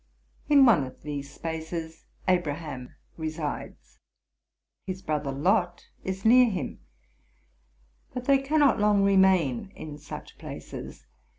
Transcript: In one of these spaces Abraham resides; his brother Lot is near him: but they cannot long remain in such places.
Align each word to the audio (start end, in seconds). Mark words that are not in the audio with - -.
In 0.49 0.65
one 0.65 0.83
of 0.83 1.03
these 1.03 1.31
spaces 1.31 2.07
Abraham 2.27 2.95
resides; 3.17 3.99
his 4.87 5.03
brother 5.03 5.31
Lot 5.31 5.89
is 6.03 6.25
near 6.25 6.49
him: 6.49 6.79
but 8.11 8.25
they 8.25 8.39
cannot 8.39 8.79
long 8.79 9.03
remain 9.03 9.71
in 9.75 9.99
such 9.99 10.39
places. 10.39 11.05